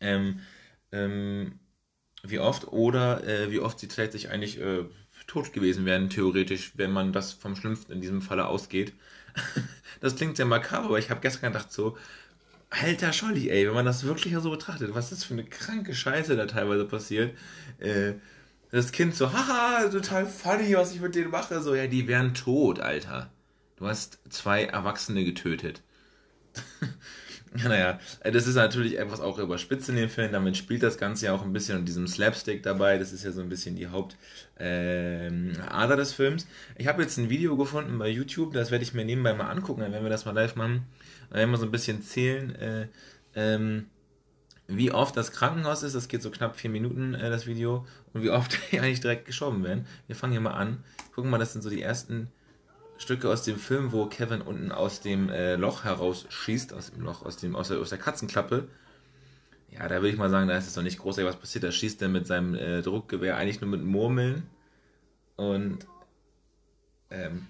ähm, 0.00 0.40
ähm, 0.90 1.58
wie 2.22 2.38
oft 2.38 2.68
oder 2.68 3.26
äh, 3.26 3.50
wie 3.50 3.60
oft 3.60 3.78
sie 3.78 3.88
tatsächlich 3.88 4.30
eigentlich 4.30 4.60
äh, 4.60 4.84
tot 5.26 5.52
gewesen 5.52 5.84
wären, 5.84 6.10
theoretisch, 6.10 6.72
wenn 6.76 6.92
man 6.92 7.12
das 7.12 7.32
vom 7.32 7.56
Schlimmsten 7.56 7.92
in 7.92 8.00
diesem 8.00 8.22
Falle 8.22 8.46
ausgeht. 8.46 8.92
das 10.00 10.16
klingt 10.16 10.36
sehr 10.36 10.46
makaber, 10.46 10.86
aber 10.86 10.98
ich 10.98 11.10
habe 11.10 11.20
gestern 11.20 11.52
gedacht 11.52 11.72
so, 11.72 11.96
alter 12.70 13.12
Scholli, 13.12 13.50
ey, 13.50 13.66
wenn 13.66 13.74
man 13.74 13.84
das 13.84 14.04
wirklich 14.04 14.34
so 14.34 14.50
betrachtet, 14.50 14.94
was 14.94 15.12
ist 15.12 15.24
für 15.24 15.34
eine 15.34 15.44
kranke 15.44 15.94
Scheiße 15.94 16.36
da 16.36 16.46
teilweise 16.46 16.84
passiert. 16.84 17.36
Äh, 17.78 18.14
das 18.70 18.92
Kind 18.92 19.14
so, 19.14 19.32
haha, 19.32 19.88
total 19.88 20.26
funny, 20.26 20.74
was 20.74 20.94
ich 20.94 21.00
mit 21.00 21.14
denen 21.14 21.30
mache. 21.30 21.60
So, 21.60 21.74
ja, 21.74 21.86
die 21.86 22.08
wären 22.08 22.32
tot, 22.32 22.80
Alter. 22.80 23.30
Du 23.76 23.86
hast 23.86 24.18
zwei 24.30 24.64
Erwachsene 24.64 25.24
getötet. 25.24 25.82
ja, 27.56 27.68
naja, 27.68 28.00
das 28.22 28.46
ist 28.46 28.54
natürlich 28.54 28.98
etwas 28.98 29.20
auch 29.20 29.38
überspitzt 29.38 29.88
in 29.88 29.96
dem 29.96 30.08
Film. 30.08 30.32
Damit 30.32 30.56
spielt 30.56 30.82
das 30.82 30.96
Ganze 30.96 31.26
ja 31.26 31.34
auch 31.34 31.42
ein 31.42 31.52
bisschen 31.52 31.78
und 31.78 31.84
diesem 31.86 32.06
Slapstick 32.06 32.62
dabei. 32.62 32.98
Das 32.98 33.12
ist 33.12 33.24
ja 33.24 33.32
so 33.32 33.40
ein 33.40 33.48
bisschen 33.48 33.76
die 33.76 33.88
Hauptader 33.88 34.14
ähm, 34.58 35.52
des 35.96 36.12
Films. 36.12 36.46
Ich 36.78 36.86
habe 36.86 37.02
jetzt 37.02 37.18
ein 37.18 37.28
Video 37.28 37.56
gefunden 37.56 37.98
bei 37.98 38.08
YouTube, 38.08 38.54
das 38.54 38.70
werde 38.70 38.84
ich 38.84 38.94
mir 38.94 39.04
nebenbei 39.04 39.34
mal 39.34 39.50
angucken, 39.50 39.82
dann 39.82 39.92
werden 39.92 40.04
wir 40.04 40.10
das 40.10 40.24
mal 40.24 40.32
live 40.32 40.56
machen. 40.56 40.84
Dann 41.30 41.38
werden 41.38 41.50
wir 41.50 41.58
so 41.58 41.66
ein 41.66 41.72
bisschen 41.72 42.02
zählen. 42.02 42.54
Äh, 42.56 42.88
ähm, 43.34 43.86
wie 44.68 44.92
oft 44.92 45.16
das 45.16 45.32
Krankenhaus 45.32 45.82
ist, 45.82 45.94
das 45.94 46.08
geht 46.08 46.22
so 46.22 46.30
knapp 46.30 46.56
vier 46.56 46.70
Minuten, 46.70 47.14
äh, 47.14 47.28
das 47.28 47.46
Video, 47.46 47.86
und 48.12 48.22
wie 48.22 48.30
oft 48.30 48.58
die 48.72 48.80
eigentlich 48.80 49.00
direkt 49.00 49.26
geschoben 49.26 49.64
werden. 49.64 49.86
Wir 50.06 50.16
fangen 50.16 50.32
hier 50.32 50.40
mal 50.40 50.52
an. 50.52 50.82
Gucken 51.14 51.30
mal, 51.30 51.38
das 51.38 51.52
sind 51.52 51.62
so 51.62 51.68
die 51.68 51.82
ersten 51.82 52.28
Stücke 52.98 53.28
aus 53.28 53.42
dem 53.42 53.58
Film, 53.58 53.92
wo 53.92 54.06
Kevin 54.06 54.42
unten 54.42 54.70
aus 54.72 55.00
dem 55.00 55.28
äh, 55.28 55.56
Loch 55.56 55.84
herausschießt, 55.84 56.72
aus 56.72 56.92
dem 56.92 57.02
Loch, 57.02 57.24
aus, 57.24 57.36
dem, 57.36 57.56
aus, 57.56 57.68
der, 57.68 57.78
aus 57.78 57.90
der 57.90 57.98
Katzenklappe. 57.98 58.68
Ja, 59.70 59.88
da 59.88 59.96
würde 59.96 60.10
ich 60.10 60.18
mal 60.18 60.30
sagen, 60.30 60.48
da 60.48 60.56
ist 60.56 60.66
es 60.66 60.76
noch 60.76 60.82
nicht 60.82 60.98
großartig 60.98 61.28
was 61.28 61.40
passiert. 61.40 61.64
Da 61.64 61.72
schießt 61.72 62.02
er 62.02 62.08
mit 62.08 62.26
seinem 62.26 62.54
äh, 62.54 62.82
Druckgewehr 62.82 63.36
eigentlich 63.36 63.60
nur 63.60 63.70
mit 63.70 63.82
Murmeln. 63.82 64.46
Und 65.36 65.86
ähm, 67.10 67.46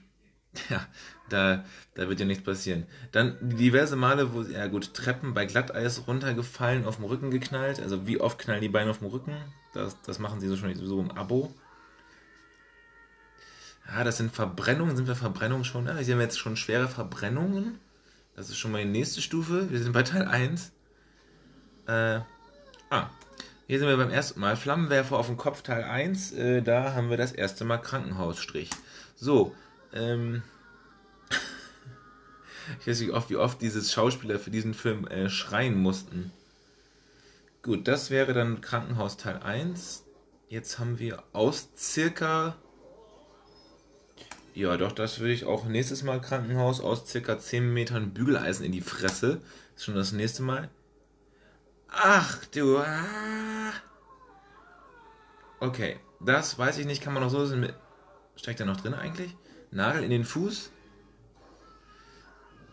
ja, 0.71 0.87
da, 1.29 1.65
da 1.95 2.09
wird 2.09 2.21
ja 2.21 2.27
nichts 2.27 2.45
passieren. 2.45 2.87
Dann 3.11 3.37
diverse 3.41 3.97
Male, 3.97 4.35
wo, 4.35 4.43
ja 4.43 4.67
gut, 4.67 4.95
Treppen 4.95 5.35
bei 5.35 5.47
Glatteis 5.47 6.07
runtergefallen, 6.07 6.85
auf 6.85 6.97
dem 6.97 7.07
Rücken 7.07 7.31
geknallt. 7.31 7.81
Also 7.81 8.07
wie 8.07 8.21
oft 8.21 8.39
knallen 8.39 8.61
die 8.61 8.69
Beine 8.69 8.91
auf 8.91 8.99
dem 8.99 9.09
Rücken? 9.09 9.35
Das, 9.73 10.01
das 10.03 10.19
machen 10.19 10.41
sie 10.41 10.49
so 10.49 10.57
schon 10.57 10.75
so 10.75 11.01
im 11.01 11.11
Abo. 11.11 11.53
Ja, 13.89 14.05
das 14.05 14.17
sind 14.17 14.33
Verbrennungen. 14.35 14.97
Sind 14.97 15.09
wir 15.09 15.17
Verbrennungen 15.17 15.65
schon? 15.65 15.87
Ja, 15.87 15.95
hier 15.95 16.05
sehen 16.05 16.19
wir 16.19 16.25
jetzt 16.25 16.39
schon 16.39 16.57
schwere 16.57 16.89
Verbrennungen. 16.89 17.79
Das 18.37 18.49
ist 18.49 18.59
schon 18.59 18.73
mal 18.73 18.83
die 18.83 18.91
nächste 18.91 19.21
Stufe. 19.21 19.71
Wir 19.71 19.79
sind 19.83 19.93
bei 19.93 20.03
Teil 20.03 20.27
1. 20.27 20.73
Äh, 21.87 22.21
ah, 22.91 23.11
hier 23.67 23.79
sind 23.79 23.89
wir 23.89 23.97
beim 23.97 24.11
ersten 24.11 24.41
Mal. 24.41 24.57
Flammenwerfer 24.57 25.17
auf 25.17 25.27
dem 25.27 25.37
Kopf 25.37 25.63
Teil 25.63 25.85
1. 25.85 26.33
Äh, 26.33 26.63
da 26.63 26.95
haben 26.95 27.11
wir 27.11 27.17
das 27.17 27.33
erste 27.33 27.65
Mal 27.65 27.79
Krankenhausstrich. 27.79 28.71
So, 29.17 29.55
ähm, 29.93 30.43
ich 32.81 32.87
weiß 32.87 33.01
nicht, 33.01 33.13
oft, 33.13 33.31
wie 33.31 33.37
oft 33.37 33.61
diese 33.61 33.83
Schauspieler 33.83 34.39
für 34.39 34.51
diesen 34.51 34.75
Film 34.75 35.07
äh, 35.07 35.29
schreien 35.29 35.77
mussten. 35.77 36.33
Gut, 37.63 37.87
das 37.87 38.11
wäre 38.11 38.33
dann 38.33 38.61
Krankenhaus 38.61 39.17
Teil 39.17 39.39
1. 39.39 40.05
Jetzt 40.49 40.79
haben 40.79 40.99
wir 40.99 41.23
aus 41.33 41.69
circa. 41.77 42.57
Ja, 44.55 44.77
doch, 44.77 44.93
das 44.93 45.19
würde 45.21 45.33
ich 45.33 45.47
auch 45.47 45.65
nächstes 45.65 46.03
Mal 46.03 46.21
Krankenhaus 46.21 46.81
aus 46.81 47.07
circa 47.07 47.39
10 47.39 47.73
Metern 47.73 48.13
Bügeleisen 48.13 48.67
in 48.67 48.73
die 48.73 48.83
Fresse. 48.83 49.41
Ist 49.75 49.85
schon 49.85 49.95
das 49.95 50.13
nächste 50.13 50.43
Mal. 50.43 50.69
Ach 51.89 52.45
du. 52.47 52.79
Ah. 52.79 53.73
Okay, 55.61 55.99
das 56.21 56.59
weiß 56.59 56.79
ich 56.79 56.87
nicht, 56.87 57.03
kann 57.03 57.15
man 57.15 57.23
noch 57.23 57.31
so. 57.31 57.47
Steckt 58.37 58.61
da 58.61 58.65
noch 58.65 58.81
drin 58.81 58.95
eigentlich? 58.95 59.35
Nagel 59.71 60.05
in 60.05 60.11
den 60.11 60.25
Fuß. 60.25 60.71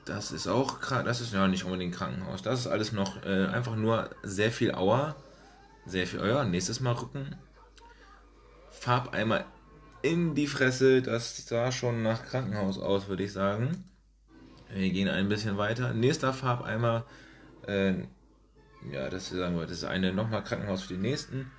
Das 0.04 0.32
ist 0.32 0.48
auch, 0.48 0.80
das 0.82 1.22
ist 1.22 1.34
ja 1.34 1.48
nicht 1.48 1.64
unbedingt 1.64 1.96
Krankenhaus. 1.96 2.42
Das 2.42 2.60
ist 2.60 2.68
alles 2.68 2.92
noch 2.92 3.24
äh, 3.24 3.46
einfach 3.46 3.76
nur 3.76 4.10
sehr 4.24 4.52
viel 4.52 4.74
Auer. 4.74 5.16
Sehr 5.86 6.08
viel 6.08 6.20
Euer. 6.20 6.44
Nächstes 6.44 6.80
Mal 6.82 6.94
Rücken. 6.94 7.36
Farbeimer 8.72 9.46
in 10.02 10.36
die 10.36 10.48
Fresse. 10.48 11.02
Das 11.02 11.48
sah 11.48 11.72
schon 11.72 12.04
nach 12.04 12.26
Krankenhaus 12.26 12.80
aus, 12.80 13.08
würde 13.08 13.24
ich 13.24 13.34
sagen. 13.34 13.84
Wir 14.72 14.90
gehen 14.92 15.08
ein 15.08 15.30
bisschen 15.30 15.58
weiter. 15.58 15.94
Nächster 15.94 16.34
Farbeimer. 16.34 17.06
Äh, 17.68 17.94
ja, 18.92 19.10
das 19.10 19.30
sagen 19.30 19.58
wir, 19.58 19.64
das 19.64 19.80
ist 19.80 19.84
eine 19.84 20.14
nochmal 20.14 20.44
Krankenhaus 20.44 20.84
für 20.84 20.94
die 20.94 21.00
nächsten. 21.00 21.52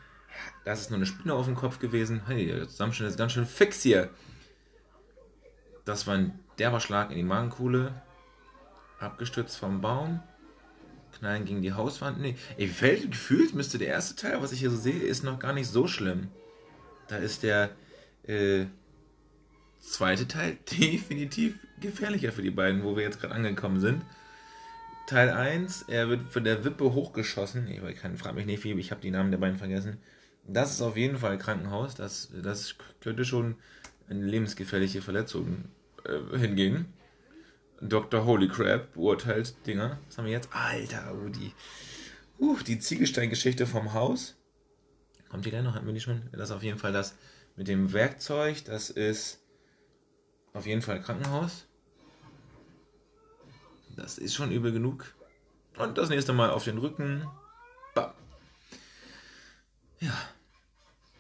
Das 0.65 0.81
ist 0.81 0.91
nur 0.91 0.97
eine 0.97 1.07
Spinne 1.07 1.35
auf 1.35 1.47
dem 1.47 1.57
Kopf 1.57 1.79
gewesen. 1.79 2.23
Hey, 2.27 2.47
der 2.47 2.69
Zusammenschnitt 2.69 3.11
ist 3.11 3.19
ganz 3.19 3.33
schön 3.33 3.47
fix 3.47 3.83
hier. 3.83 4.11
Das 5.85 6.07
war 6.07 6.15
ein 6.15 6.39
derber 6.59 6.81
Schlag 6.81 7.11
in 7.11 7.17
die 7.17 7.23
Magenkuhle. 7.23 8.01
Abgestürzt 9.01 9.59
vom 9.59 9.81
Baum. 9.81 10.23
Knallen 11.19 11.45
gegen 11.45 11.63
die 11.63 11.73
Hauswand. 11.73 12.21
Nee, 12.21 12.37
ey, 12.57 12.69
fällt, 12.69 13.11
gefühlt 13.11 13.55
müsste 13.55 13.79
der 13.79 13.89
erste 13.89 14.15
Teil, 14.15 14.41
was 14.41 14.53
ich 14.53 14.61
hier 14.61 14.71
so 14.71 14.77
sehe, 14.77 15.03
ist 15.03 15.25
noch 15.25 15.41
gar 15.41 15.53
nicht 15.53 15.69
so 15.69 15.89
schlimm. 15.89 16.29
Da 17.09 17.17
ist 17.17 17.43
der 17.43 17.71
äh, 18.31 18.67
zweite 19.81 20.29
Teil 20.29 20.59
definitiv 20.71 21.59
gefährlicher 21.81 22.33
für 22.33 22.43
die 22.43 22.51
beiden, 22.51 22.85
wo 22.85 22.97
wir 22.97 23.03
jetzt 23.03 23.21
gerade 23.21 23.35
angekommen 23.35 23.81
sind. 23.81 24.03
Teil 25.07 25.31
1, 25.31 25.87
er 25.89 26.09
wird 26.09 26.29
von 26.29 26.45
der 26.45 26.65
Wippe 26.65 26.93
hochgeschossen. 26.95 27.67
Ich 27.67 27.97
kann, 27.97 28.17
frag 28.17 28.35
mich 28.35 28.47
nicht, 28.47 28.63
wie, 28.63 28.73
ich 28.73 28.93
habe 28.93 29.01
die 29.01 29.11
Namen 29.11 29.31
der 29.31 29.39
beiden 29.39 29.59
vergessen. 29.59 29.99
Das 30.47 30.73
ist 30.73 30.83
auf 30.83 30.97
jeden 30.97 31.19
Fall 31.19 31.37
Krankenhaus. 31.39 31.95
Das, 31.95 32.31
das 32.43 32.77
könnte 33.01 33.25
schon 33.25 33.57
eine 34.09 34.25
lebensgefährliche 34.25 35.03
Verletzung 35.03 35.65
äh, 36.05 36.39
hingehen. 36.39 36.87
Dr. 37.81 38.25
Holy 38.25 38.49
Crap 38.49 38.93
beurteilt 38.93 39.55
Dinger. 39.67 39.99
Was 40.07 40.19
haben 40.19 40.27
wir 40.27 40.33
jetzt? 40.33 40.51
Alter, 40.53 41.15
die, 41.29 41.53
uh, 42.39 42.57
die 42.67 42.79
Ziegelsteingeschichte 42.79 43.67
vom 43.67 43.95
Haus. 43.95 44.37
Kommt 45.31 45.47
die 45.47 45.51
gleich 45.51 45.63
noch? 45.63 45.75
Hatten 45.75 45.87
wir 45.87 45.95
die 45.95 46.01
schon? 46.01 46.23
Das 46.33 46.51
ist 46.51 46.57
auf 46.57 46.63
jeden 46.63 46.79
Fall 46.79 46.93
das 46.93 47.17
mit 47.57 47.69
dem 47.69 47.93
Werkzeug. 47.93 48.65
Das 48.65 48.91
ist 48.91 49.41
auf 50.53 50.67
jeden 50.67 50.83
Fall 50.83 51.01
Krankenhaus. 51.01 51.67
Das 53.97 54.19
ist 54.19 54.35
schon 54.35 54.53
übel 54.53 54.73
genug. 54.73 55.15
Und 55.77 55.99
das 55.99 56.09
nächste 56.09 56.33
Mal 56.33 56.51
auf 56.51 56.65
den 56.65 56.79
Rücken. 56.79 57.27
Bam. 57.95 58.13
Ja, 60.01 60.17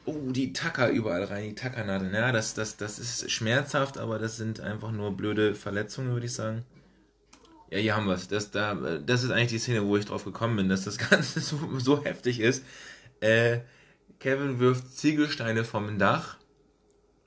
Oh, 0.06 0.32
die 0.32 0.52
Tacker 0.52 0.88
überall 0.90 1.24
rein, 1.24 1.50
die 1.50 1.54
Tackernadeln. 1.54 2.14
Ja, 2.14 2.32
das, 2.32 2.54
das, 2.54 2.76
das 2.76 2.98
ist 2.98 3.30
schmerzhaft, 3.30 3.98
aber 3.98 4.18
das 4.18 4.36
sind 4.36 4.60
einfach 4.60 4.90
nur 4.90 5.16
blöde 5.16 5.54
Verletzungen, 5.54 6.12
würde 6.12 6.26
ich 6.26 6.32
sagen. 6.32 6.64
Ja, 7.70 7.78
hier 7.78 7.96
haben 7.96 8.06
wir 8.06 8.14
es. 8.14 8.26
Das, 8.26 8.50
da, 8.50 8.74
das 8.74 9.22
ist 9.22 9.30
eigentlich 9.30 9.50
die 9.50 9.58
Szene, 9.58 9.86
wo 9.86 9.96
ich 9.96 10.06
drauf 10.06 10.24
gekommen 10.24 10.56
bin, 10.56 10.68
dass 10.68 10.84
das 10.84 10.98
Ganze 11.10 11.40
so, 11.40 11.78
so 11.78 12.02
heftig 12.02 12.40
ist. 12.40 12.64
Äh, 13.20 13.60
Kevin 14.20 14.60
wirft 14.60 14.96
Ziegelsteine 14.96 15.64
vom 15.64 15.98
Dach. 15.98 16.36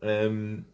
Ähm, 0.01 0.65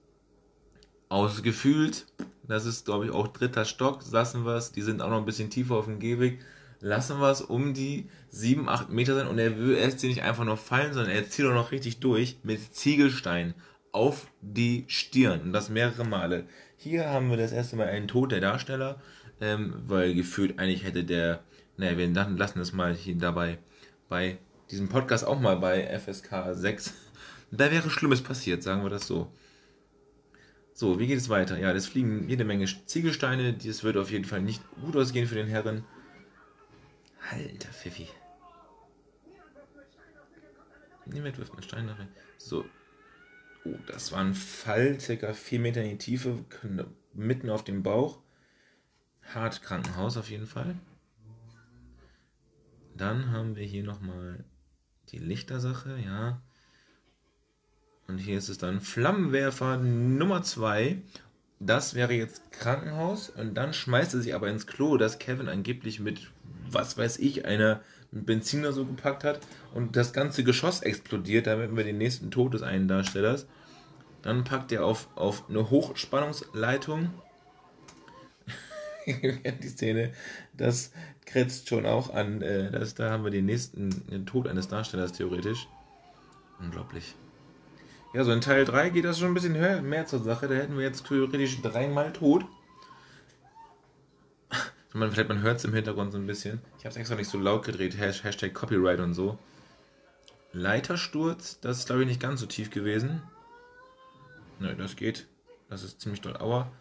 ausgefühlt. 1.09 2.05
Das 2.47 2.65
ist, 2.65 2.85
glaube 2.85 3.05
ich, 3.05 3.11
auch 3.11 3.27
dritter 3.27 3.65
Stock. 3.65 4.01
Lassen 4.11 4.45
wir 4.45 4.55
es. 4.55 4.71
Die 4.71 4.81
sind 4.83 5.01
auch 5.01 5.09
noch 5.09 5.17
ein 5.17 5.25
bisschen 5.25 5.49
tiefer 5.49 5.75
auf 5.75 5.85
dem 5.85 5.99
Gehweg 5.99 6.39
lassen 6.81 7.19
wir 7.19 7.29
es 7.29 7.41
um 7.41 7.73
die 7.73 8.09
7, 8.29 8.69
8 8.69 8.89
Meter 8.89 9.15
sein 9.15 9.27
und 9.27 9.37
er 9.37 9.49
lässt 9.49 9.99
sie 9.99 10.07
nicht 10.07 10.23
einfach 10.23 10.45
nur 10.45 10.57
fallen, 10.57 10.93
sondern 10.93 11.11
er 11.11 11.29
zieht 11.29 11.45
auch 11.45 11.53
noch 11.53 11.71
richtig 11.71 11.99
durch 11.99 12.37
mit 12.43 12.73
Ziegelstein 12.73 13.53
auf 13.91 14.27
die 14.41 14.85
Stirn. 14.87 15.41
Und 15.41 15.53
das 15.53 15.69
mehrere 15.69 16.05
Male. 16.05 16.45
Hier 16.77 17.09
haben 17.09 17.29
wir 17.29 17.37
das 17.37 17.51
erste 17.51 17.75
Mal 17.75 17.87
einen 17.87 18.07
Tod 18.07 18.31
der 18.31 18.39
Darsteller, 18.39 19.01
ähm, 19.41 19.73
weil 19.87 20.13
gefühlt 20.13 20.59
eigentlich 20.59 20.83
hätte 20.83 21.03
der, 21.03 21.43
naja, 21.77 21.97
wir 21.97 22.07
lassen 22.07 22.59
das 22.59 22.71
mal 22.71 22.93
hier 22.93 23.15
dabei 23.15 23.57
bei 24.07 24.37
diesem 24.71 24.89
Podcast 24.89 25.25
auch 25.25 25.39
mal 25.39 25.57
bei 25.57 25.97
FSK 25.97 26.53
6. 26.53 26.93
Da 27.51 27.71
wäre 27.71 27.89
Schlimmes 27.89 28.21
passiert, 28.21 28.63
sagen 28.63 28.83
wir 28.83 28.89
das 28.89 29.07
so. 29.07 29.31
So, 30.73 30.99
wie 30.99 31.07
geht 31.07 31.17
es 31.17 31.29
weiter? 31.29 31.57
Ja, 31.57 31.73
das 31.73 31.87
fliegen 31.87 32.29
jede 32.29 32.45
Menge 32.45 32.65
Ziegelsteine. 32.65 33.53
Das 33.53 33.83
wird 33.83 33.97
auf 33.97 34.11
jeden 34.11 34.25
Fall 34.25 34.41
nicht 34.41 34.63
gut 34.81 34.95
ausgehen 34.95 35.27
für 35.27 35.35
den 35.35 35.47
Herren. 35.47 35.83
Alter 37.31 37.69
Pfiffi. 37.69 38.07
Niemand 41.05 41.37
wirft 41.37 41.51
einen 41.53 41.63
Stein 41.63 41.89
rein. 41.89 42.07
So. 42.37 42.63
Oh, 43.65 43.75
das 43.87 44.11
war 44.13 44.19
ein 44.19 44.33
Fall, 44.33 44.99
circa 44.99 45.33
4 45.33 45.59
Meter 45.59 45.83
in 45.83 45.89
die 45.89 45.97
Tiefe, 45.97 46.45
mitten 47.13 47.49
auf 47.49 47.63
dem 47.63 47.83
Bauch. 47.83 48.21
Hart 49.33 49.61
Krankenhaus 49.61 50.15
auf 50.15 50.29
jeden 50.29 50.47
Fall. 50.47 50.75
Dann 52.95 53.31
haben 53.31 53.55
wir 53.55 53.65
hier 53.65 53.83
nochmal 53.83 54.45
die 55.11 55.19
Lichtersache, 55.19 55.97
ja. 56.03 56.41
Und 58.07 58.17
hier 58.17 58.37
ist 58.37 58.49
es 58.49 58.57
dann 58.57 58.81
Flammenwerfer 58.81 59.77
Nummer 59.77 60.41
2. 60.41 61.01
Das 61.59 61.93
wäre 61.93 62.13
jetzt 62.13 62.51
Krankenhaus. 62.51 63.29
Und 63.29 63.53
dann 63.53 63.73
schmeißt 63.73 64.15
er 64.15 64.21
sich 64.21 64.33
aber 64.33 64.49
ins 64.49 64.65
Klo, 64.65 64.97
das 64.97 65.19
Kevin 65.19 65.47
angeblich 65.47 65.99
mit, 65.99 66.31
was 66.71 66.97
weiß 66.97 67.19
ich, 67.19 67.45
einer 67.45 67.81
Benzin 68.11 68.61
oder 68.61 68.73
so 68.73 68.85
gepackt 68.85 69.23
hat. 69.23 69.39
Und 69.75 69.95
das 69.95 70.11
ganze 70.13 70.43
Geschoss 70.43 70.81
explodiert. 70.81 71.45
Da 71.45 71.57
hätten 71.57 71.77
wir 71.77 71.83
den 71.83 71.99
nächsten 71.99 72.31
Tod 72.31 72.55
des 72.55 72.63
einen 72.63 72.87
Darstellers. 72.87 73.45
Dann 74.23 74.43
packt 74.43 74.71
er 74.71 74.85
auf, 74.85 75.07
auf 75.15 75.47
eine 75.47 75.69
Hochspannungsleitung. 75.69 77.11
die 79.63 79.67
Szene, 79.67 80.11
das 80.53 80.91
kretzt 81.25 81.69
schon 81.69 81.85
auch 81.85 82.13
an. 82.13 82.41
Äh, 82.41 82.71
das, 82.71 82.95
da 82.95 83.11
haben 83.11 83.23
wir 83.23 83.31
den 83.31 83.45
nächsten 83.45 84.25
Tod 84.25 84.47
eines 84.47 84.67
Darstellers 84.67 85.13
theoretisch. 85.13 85.67
Unglaublich. 86.59 87.15
Ja, 88.13 88.23
so 88.23 88.31
in 88.31 88.41
Teil 88.41 88.65
3 88.65 88.89
geht 88.89 89.05
das 89.05 89.19
schon 89.19 89.29
ein 89.29 89.33
bisschen 89.35 89.55
höher, 89.55 89.81
mehr 89.81 90.05
zur 90.07 90.19
Sache. 90.19 90.47
Da 90.47 90.55
hätten 90.55 90.75
wir 90.75 90.83
jetzt 90.83 91.05
theoretisch 91.05 91.61
dreimal 91.61 92.11
tot. 92.11 92.45
Man, 94.93 95.11
vielleicht 95.11 95.29
man 95.29 95.41
hört 95.41 95.57
es 95.57 95.65
im 95.65 95.73
Hintergrund 95.73 96.11
so 96.11 96.17
ein 96.17 96.25
bisschen. 96.25 96.59
Ich 96.79 96.85
habe 96.85 96.89
es 96.89 96.97
extra 96.97 97.15
nicht 97.15 97.29
so 97.29 97.37
laut 97.37 97.63
gedreht. 97.63 97.95
Hashtag 97.99 98.55
Copyright 98.55 98.99
und 98.99 99.13
so. 99.13 99.37
Leitersturz, 100.51 101.59
das 101.61 101.77
ist 101.77 101.85
glaube 101.85 102.01
ich 102.01 102.07
nicht 102.07 102.19
ganz 102.19 102.39
so 102.39 102.47
tief 102.47 102.71
gewesen. 102.71 103.21
Nö, 104.57 104.73
das 104.75 104.95
geht. 104.95 105.27
Das 105.69 105.83
ist 105.83 106.01
ziemlich 106.01 106.21
doll. 106.21 106.35
Aua. 106.37 106.71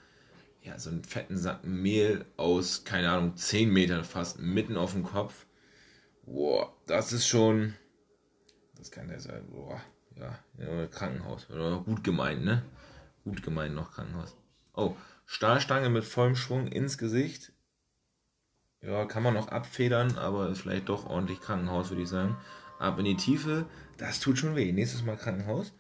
Ja, 0.68 0.78
so 0.78 0.90
einen 0.90 1.02
fetten 1.02 1.36
Sack 1.36 1.64
Mehl 1.64 2.24
aus, 2.36 2.84
keine 2.84 3.10
Ahnung, 3.10 3.36
10 3.36 3.72
Metern 3.72 4.04
fast, 4.04 4.38
mitten 4.38 4.76
auf 4.76 4.92
dem 4.92 5.02
Kopf. 5.02 5.46
Boah, 6.26 6.72
das 6.86 7.12
ist 7.12 7.26
schon. 7.26 7.74
Das 8.76 8.90
kann 8.90 9.08
der 9.08 9.20
sein. 9.20 9.48
Boah 9.50 9.80
ja, 10.58 10.86
Krankenhaus. 10.86 11.48
Oder 11.50 11.78
gut 11.80 12.04
gemeint, 12.04 12.44
ne? 12.44 12.62
Gut 13.24 13.42
gemeint 13.42 13.74
noch 13.74 13.92
Krankenhaus. 13.92 14.36
Oh, 14.74 14.96
Stahlstange 15.26 15.90
mit 15.90 16.04
vollem 16.04 16.36
Schwung 16.36 16.66
ins 16.68 16.98
Gesicht. 16.98 17.52
Ja, 18.80 19.04
kann 19.06 19.22
man 19.22 19.34
noch 19.34 19.48
abfedern, 19.48 20.16
aber 20.18 20.48
ist 20.48 20.60
vielleicht 20.60 20.88
doch 20.88 21.06
ordentlich 21.06 21.40
Krankenhaus, 21.40 21.90
würde 21.90 22.02
ich 22.02 22.08
sagen. 22.08 22.36
Ab 22.78 22.98
in 22.98 23.04
die 23.04 23.16
Tiefe, 23.16 23.66
das 23.96 24.20
tut 24.20 24.38
schon 24.38 24.54
weh. 24.54 24.72
Nächstes 24.72 25.02
Mal 25.02 25.16
Krankenhaus. 25.16 25.72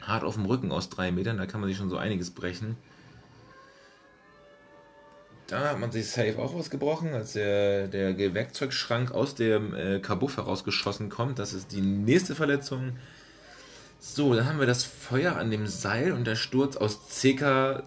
Hart 0.00 0.22
auf 0.22 0.34
dem 0.34 0.44
Rücken 0.44 0.70
aus 0.70 0.88
drei 0.88 1.10
Metern, 1.10 1.38
da 1.38 1.46
kann 1.46 1.60
man 1.60 1.68
sich 1.68 1.78
schon 1.78 1.90
so 1.90 1.96
einiges 1.96 2.30
brechen. 2.30 2.76
Da 5.54 5.70
hat 5.70 5.78
man 5.78 5.92
sich 5.92 6.10
safe 6.10 6.36
auch 6.40 6.58
was 6.58 6.68
gebrochen, 6.68 7.14
als 7.14 7.34
der, 7.34 7.86
der 7.86 8.34
Werkzeugschrank 8.34 9.12
aus 9.12 9.36
dem 9.36 9.72
äh, 9.72 10.00
Kabuff 10.00 10.36
herausgeschossen 10.36 11.10
kommt. 11.10 11.38
Das 11.38 11.52
ist 11.52 11.70
die 11.70 11.80
nächste 11.80 12.34
Verletzung. 12.34 12.96
So, 14.00 14.34
dann 14.34 14.48
haben 14.48 14.58
wir 14.58 14.66
das 14.66 14.82
Feuer 14.82 15.36
an 15.36 15.52
dem 15.52 15.68
Seil 15.68 16.10
und 16.10 16.26
der 16.26 16.34
Sturz 16.34 16.76
aus 16.76 16.98
ca. 17.22 17.84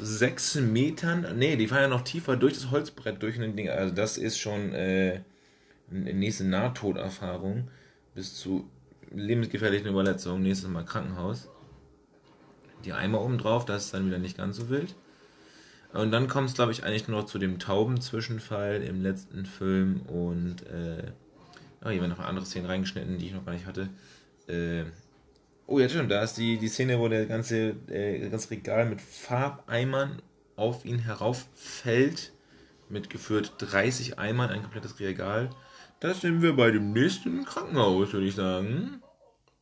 6 0.00 0.56
Metern. 0.56 1.38
Ne, 1.38 1.56
die 1.56 1.68
fahren 1.68 1.82
ja 1.82 1.88
noch 1.88 2.02
tiefer 2.02 2.34
durch 2.34 2.54
das 2.54 2.72
Holzbrett 2.72 3.22
durch 3.22 3.40
ein 3.40 3.54
Ding. 3.54 3.68
Also 3.68 3.94
das 3.94 4.18
ist 4.18 4.40
schon 4.40 4.74
äh, 4.74 5.20
eine 5.88 6.14
nächste 6.14 6.42
Nahtoderfahrung 6.42 7.68
bis 8.16 8.34
zu 8.34 8.68
lebensgefährlichen 9.12 9.86
Überletzungen. 9.86 10.42
Nächstes 10.42 10.68
Mal 10.68 10.84
Krankenhaus. 10.84 11.48
Die 12.84 12.92
Eimer 12.92 13.20
oben 13.20 13.38
drauf, 13.38 13.64
das 13.64 13.84
ist 13.84 13.94
dann 13.94 14.08
wieder 14.08 14.18
nicht 14.18 14.36
ganz 14.36 14.56
so 14.56 14.68
wild. 14.68 14.96
Und 15.92 16.10
dann 16.10 16.28
kommt 16.28 16.50
es, 16.50 16.54
glaube 16.54 16.72
ich, 16.72 16.84
eigentlich 16.84 17.08
nur 17.08 17.22
noch 17.22 17.26
zu 17.26 17.38
dem 17.38 17.58
Tauben-Zwischenfall 17.58 18.82
im 18.82 19.02
letzten 19.02 19.46
Film 19.46 20.02
und 20.02 20.66
äh, 20.66 21.12
oh, 21.82 21.88
hier 21.88 22.00
werden 22.00 22.10
noch 22.10 22.18
andere 22.18 22.44
Szenen 22.44 22.66
reingeschnitten, 22.66 23.18
die 23.18 23.26
ich 23.26 23.32
noch 23.32 23.44
gar 23.44 23.52
nicht 23.52 23.66
hatte. 23.66 23.88
Äh, 24.48 24.84
oh, 25.66 25.78
ja, 25.78 25.88
schon, 25.88 26.08
da 26.08 26.22
ist 26.22 26.34
die, 26.34 26.58
die 26.58 26.68
Szene, 26.68 26.98
wo 26.98 27.08
der 27.08 27.26
ganze, 27.26 27.70
äh, 27.88 28.28
ganze 28.28 28.50
Regal 28.50 28.86
mit 28.86 29.00
Farbeimern 29.00 30.20
auf 30.56 30.84
ihn 30.84 30.98
herauffällt. 30.98 32.32
Mit 32.90 33.10
geführt 33.10 33.54
30 33.58 34.18
Eimern, 34.18 34.50
ein 34.50 34.62
komplettes 34.62 34.98
Regal. 34.98 35.50
Das 36.00 36.22
sind 36.22 36.40
wir 36.40 36.56
bei 36.56 36.70
dem 36.70 36.92
nächsten 36.92 37.44
Krankenhaus, 37.44 38.12
würde 38.12 38.26
ich 38.26 38.34
sagen. 38.34 39.02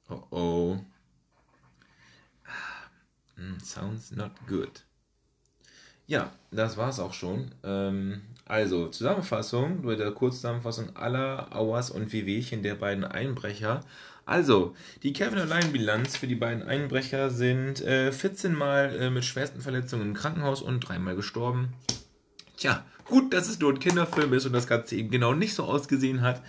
Oh 0.08 0.22
oh. 0.30 0.76
Ah, 2.44 3.40
mm, 3.40 3.58
sounds 3.60 4.12
not 4.12 4.30
good. 4.46 4.84
Ja, 6.06 6.32
das 6.50 6.76
war's 6.76 7.00
auch 7.00 7.12
schon. 7.12 7.50
Ähm, 7.64 8.22
also, 8.44 8.88
Zusammenfassung, 8.88 9.82
nur 9.82 9.96
der 9.96 10.12
Kurzzusammenfassung 10.12 10.96
aller 10.96 11.48
Auers 11.54 11.90
und 11.90 12.12
Wehwehchen 12.12 12.62
der 12.62 12.76
beiden 12.76 13.04
Einbrecher. 13.04 13.80
Also, 14.24 14.74
die 15.02 15.12
Kevin 15.12 15.38
Allein 15.38 15.72
Bilanz 15.72 16.16
für 16.16 16.26
die 16.26 16.34
beiden 16.34 16.62
Einbrecher 16.62 17.30
sind 17.30 17.80
äh, 17.82 18.12
14 18.12 18.54
Mal 18.54 18.96
äh, 19.00 19.10
mit 19.10 19.24
schwersten 19.24 19.60
Verletzungen 19.60 20.08
im 20.08 20.14
Krankenhaus 20.14 20.62
und 20.62 20.80
dreimal 20.80 21.16
gestorben. 21.16 21.72
Tja, 22.56 22.84
gut, 23.04 23.32
dass 23.32 23.48
es 23.48 23.58
nur 23.58 23.72
ein 23.72 23.78
Kinderfilm 23.80 24.32
ist 24.32 24.46
und 24.46 24.52
das 24.52 24.66
Ganze 24.66 24.96
eben 24.96 25.10
genau 25.10 25.34
nicht 25.34 25.54
so 25.54 25.64
ausgesehen 25.64 26.22
hat. 26.22 26.42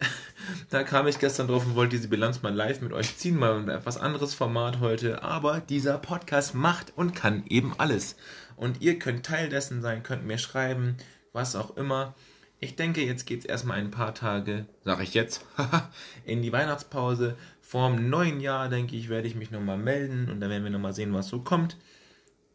da 0.70 0.82
kam 0.82 1.06
ich 1.06 1.18
gestern 1.18 1.48
drauf 1.48 1.66
und 1.66 1.74
wollte 1.74 1.96
diese 1.96 2.08
Bilanz 2.08 2.42
mal 2.42 2.54
live 2.54 2.80
mit 2.80 2.92
euch 2.92 3.16
ziehen, 3.16 3.38
mal 3.38 3.58
ein 3.58 3.68
etwas 3.68 3.96
anderes 3.96 4.34
Format 4.34 4.80
heute. 4.80 5.22
Aber 5.22 5.60
dieser 5.60 5.98
Podcast 5.98 6.54
macht 6.54 6.92
und 6.96 7.14
kann 7.14 7.44
eben 7.46 7.74
alles. 7.78 8.16
Und 8.58 8.82
ihr 8.82 8.98
könnt 8.98 9.24
Teil 9.24 9.48
dessen 9.48 9.82
sein, 9.82 10.02
könnt 10.02 10.26
mir 10.26 10.38
schreiben, 10.38 10.96
was 11.32 11.54
auch 11.54 11.76
immer. 11.76 12.14
Ich 12.60 12.74
denke, 12.74 13.04
jetzt 13.04 13.24
geht 13.24 13.40
es 13.40 13.44
erstmal 13.44 13.78
ein 13.78 13.92
paar 13.92 14.14
Tage, 14.14 14.66
sage 14.84 15.04
ich 15.04 15.14
jetzt, 15.14 15.46
in 16.24 16.42
die 16.42 16.52
Weihnachtspause. 16.52 17.36
Vorm 17.60 18.10
neuen 18.10 18.40
Jahr, 18.40 18.68
denke 18.68 18.96
ich, 18.96 19.08
werde 19.08 19.28
ich 19.28 19.36
mich 19.36 19.52
nochmal 19.52 19.78
melden 19.78 20.28
und 20.28 20.40
dann 20.40 20.50
werden 20.50 20.64
wir 20.64 20.70
nochmal 20.70 20.92
sehen, 20.92 21.14
was 21.14 21.28
so 21.28 21.40
kommt. 21.40 21.76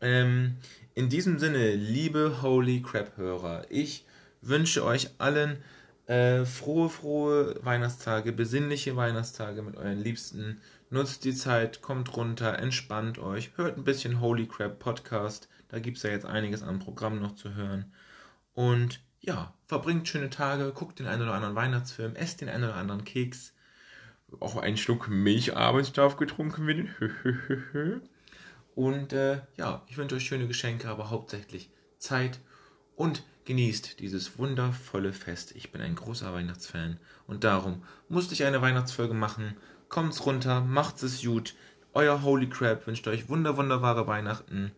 Ähm, 0.02 0.58
in 0.94 1.08
diesem 1.08 1.40
Sinne, 1.40 1.74
liebe 1.76 2.42
Holy 2.42 2.82
Crap-Hörer, 2.82 3.68
ich 3.70 4.06
wünsche 4.42 4.84
euch 4.84 5.10
allen 5.20 5.64
äh, 6.08 6.44
frohe, 6.44 6.90
frohe 6.90 7.56
Weihnachtstage, 7.64 8.34
besinnliche 8.34 8.98
Weihnachtstage 8.98 9.62
mit 9.62 9.78
euren 9.78 10.00
Liebsten. 10.00 10.60
Nutzt 10.90 11.24
die 11.24 11.34
Zeit, 11.34 11.82
kommt 11.82 12.18
runter, 12.18 12.60
entspannt 12.60 13.20
euch, 13.20 13.52
hört 13.56 13.78
ein 13.78 13.86
bisschen 13.86 14.20
Holy 14.20 14.48
Crap 14.48 14.80
Podcast. 14.80 15.48
Da 15.74 15.80
gibt 15.80 15.98
es 15.98 16.04
ja 16.04 16.12
jetzt 16.12 16.28
einiges 16.28 16.62
an 16.62 16.78
Programmen 16.78 17.20
noch 17.20 17.34
zu 17.34 17.56
hören. 17.56 17.92
Und 18.54 19.00
ja, 19.22 19.56
verbringt 19.66 20.08
schöne 20.08 20.30
Tage, 20.30 20.72
guckt 20.72 21.00
den 21.00 21.08
einen 21.08 21.24
oder 21.24 21.34
anderen 21.34 21.56
Weihnachtsfilm, 21.56 22.16
esst 22.16 22.42
den 22.42 22.50
einen 22.50 22.66
oder 22.66 22.76
anderen 22.76 23.04
Keks. 23.06 23.56
Auch 24.40 24.56
einen 24.58 24.78
Schluck 24.78 25.08
Milch 25.08 25.58
abends 25.58 25.92
darf 25.92 26.16
getrunken 26.18 26.68
werden. 26.68 28.04
Und 28.76 29.14
äh, 29.14 29.42
ja, 29.58 29.82
ich 29.88 29.98
wünsche 29.98 30.16
euch 30.18 30.24
schöne 30.24 30.46
Geschenke, 30.46 30.88
aber 30.90 31.10
hauptsächlich 31.10 31.72
Zeit 31.98 32.40
und 32.96 33.24
genießt 33.46 34.00
dieses 34.00 34.38
wundervolle 34.38 35.12
Fest. 35.12 35.56
Ich 35.56 35.72
bin 35.72 35.82
ein 35.82 35.96
großer 35.96 36.32
Weihnachtsfan 36.34 37.00
und 37.26 37.44
darum 37.44 37.82
musste 38.10 38.36
ich 38.36 38.44
eine 38.44 38.62
Weihnachtsfolge 38.62 39.16
machen. 39.16 39.58
Kommt's 39.90 40.24
runter, 40.24 40.62
macht's 40.62 41.02
es 41.02 41.24
gut. 41.24 41.56
Euer 41.94 42.22
Holy 42.22 42.48
Crab 42.48 42.86
wünscht 42.86 43.08
euch 43.08 43.28
wunder 43.28 43.58
wunderbare 43.58 44.06
Weihnachten 44.06 44.72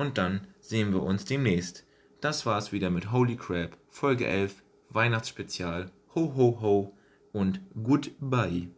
und 0.00 0.16
dann 0.16 0.46
sehen 0.60 0.92
wir 0.92 1.02
uns 1.02 1.26
demnächst. 1.26 1.84
Das 2.20 2.46
war's 2.46 2.72
wieder 2.72 2.90
mit 2.90 3.12
Holy 3.12 3.36
Crab, 3.36 3.76
Folge 3.90 4.26
11, 4.26 4.62
Weihnachtsspezial. 4.88 5.90
Ho 6.14 6.34
ho 6.34 6.58
ho 6.60 6.96
und 7.32 7.60
goodbye. 7.82 8.68